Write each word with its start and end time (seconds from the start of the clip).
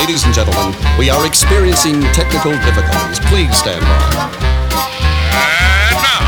Ladies 0.00 0.24
and 0.24 0.32
gentlemen, 0.32 0.74
we 0.98 1.10
are 1.10 1.26
experiencing 1.26 2.00
technical 2.14 2.52
difficulties. 2.52 3.20
Please 3.28 3.54
stand 3.54 3.82
by. 3.82 3.98
And 5.90 6.00
now, 6.00 6.22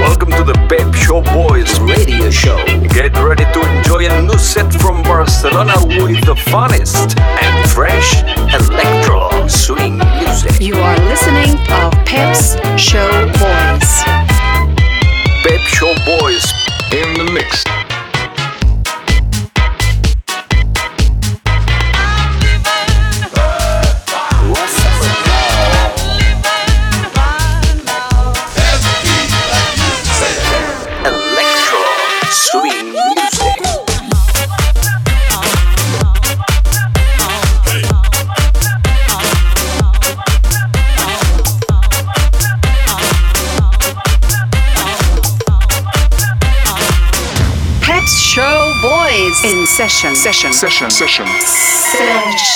welcome 0.00 0.30
to 0.30 0.44
the 0.44 0.54
Pep 0.66 0.94
Show 0.94 1.20
Boys 1.20 1.78
radio 1.80 2.30
show. 2.30 2.56
Get 2.88 3.14
ready 3.18 3.44
to 3.44 3.60
enjoy 3.76 4.08
a 4.08 4.22
new 4.22 4.38
set 4.38 4.72
from 4.72 5.02
Barcelona 5.02 5.74
with 5.84 6.24
the 6.24 6.36
funnest 6.36 7.18
and 7.20 7.70
fresh 7.70 8.22
electro 8.54 9.46
swing 9.46 9.98
music. 9.98 10.58
You 10.58 10.76
are 10.76 10.98
listening 11.00 11.58
to 11.66 11.90
Pep's 12.06 12.56
Show 12.80 13.26
Boys. 13.36 14.04
Pep 15.44 15.60
Show 15.68 15.94
Boys 16.06 16.50
in 16.92 17.12
the 17.18 17.30
mix. 17.30 17.62
Session. 49.76 50.14
Session. 50.14 50.52
Session. 50.52 50.90
Session. 50.90 51.26
Session. 51.26 52.52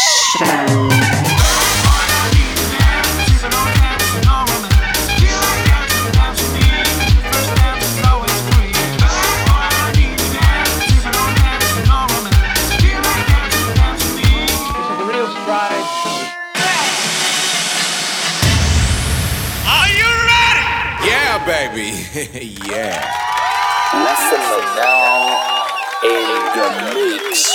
baby. 21.46 21.92
yeah. 22.66 23.15
Mix. 26.74 27.45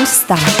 Gustavo. 0.00 0.59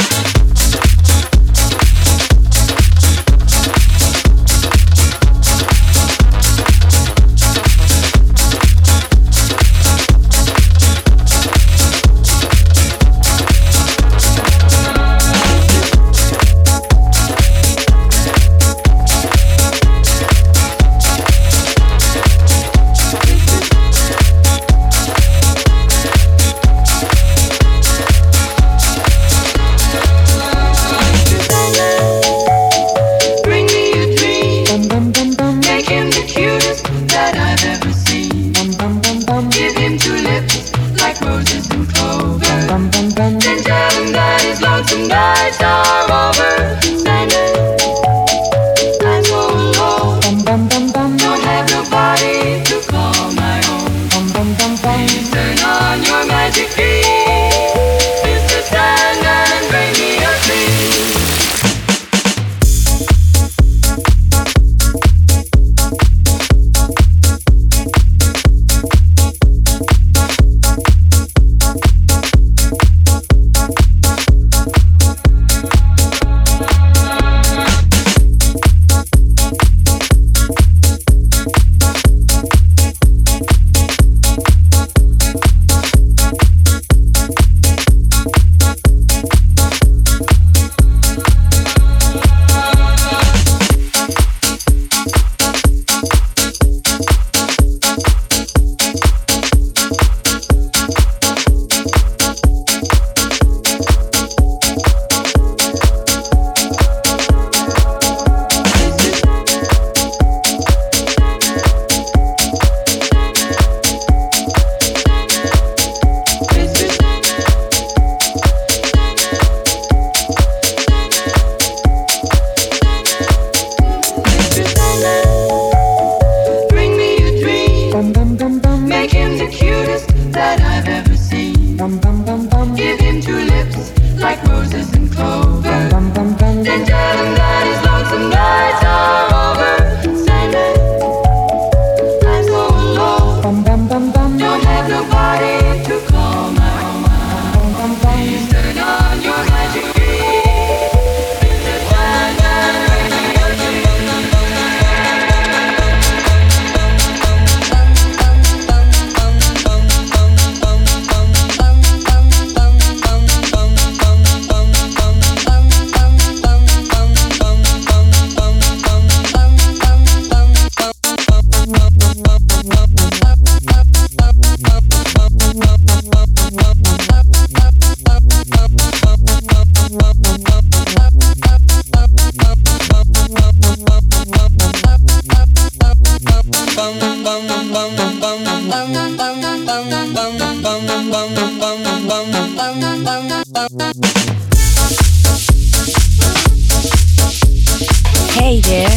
Hey 198.40 198.60
there, 198.60 198.88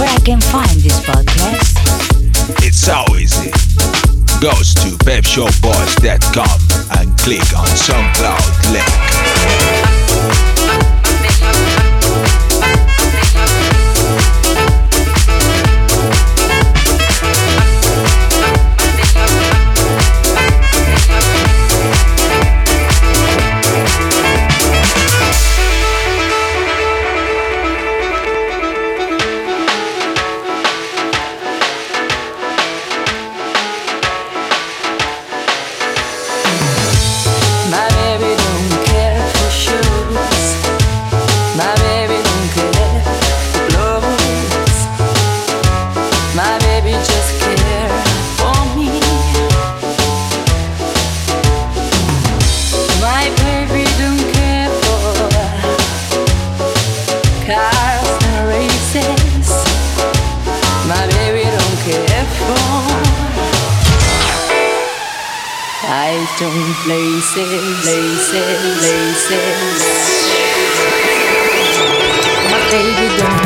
where 0.00 0.08
I 0.08 0.18
can 0.24 0.40
find 0.40 0.80
this 0.80 0.98
podcast? 1.00 1.76
It's 2.64 2.78
so 2.78 3.04
easy. 3.16 3.50
Go 4.40 4.50
to 4.50 4.96
pepshowboys.com 5.04 6.58
and 6.98 7.18
click 7.18 7.52
on 7.54 7.68
SoundCloud 7.76 8.72
link. 8.72 10.53
places, 67.32 67.80
places, 67.80 68.78
places. 68.78 69.80
My 72.50 72.58
baby. 72.70 73.43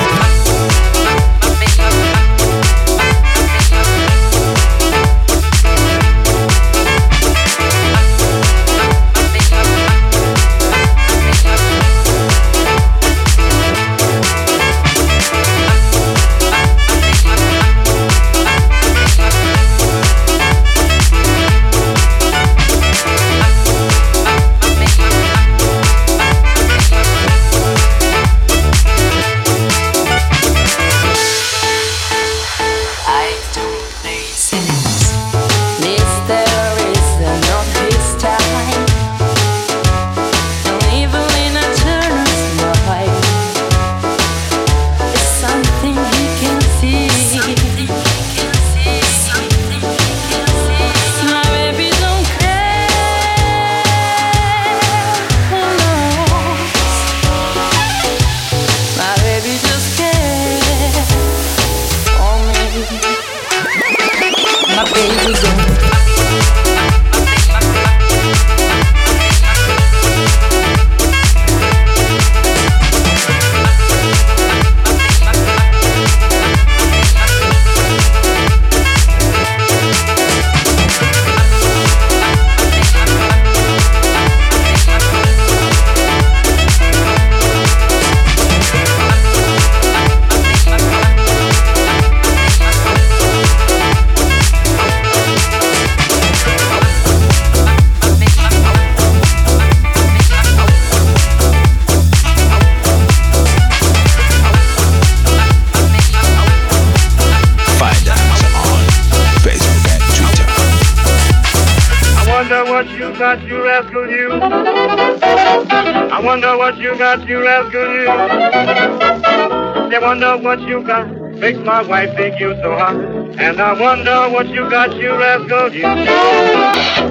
what 120.49 120.63
you 120.63 120.83
got 120.83 121.07
makes 121.43 121.59
my 121.59 121.83
wife 121.87 122.17
think 122.17 122.41
you 122.41 122.55
so 122.63 122.75
hot. 122.75 122.97
And 123.39 123.61
I 123.61 123.79
wonder 123.79 124.31
what 124.33 124.49
you 124.49 124.71
got, 124.71 124.97
you 124.97 125.11
rascal, 125.11 125.75
you. 125.75 127.08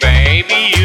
Baby, 0.00 0.75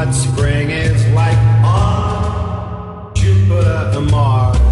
what 0.00 0.14
spring 0.14 0.70
is 0.70 1.06
like 1.08 1.36
on 1.62 3.14
Jupiter 3.14 3.90
and 3.94 4.10
Mars. 4.10 4.69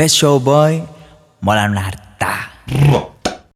Pet 0.00 0.10
Show 0.10 0.40
Boy 0.40 0.80
Molan 1.44 1.76
Harta. 1.76 1.99